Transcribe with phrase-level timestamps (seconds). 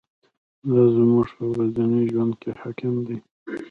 [0.71, 3.17] دا زموږ په ورځني ژوند حاکم دی.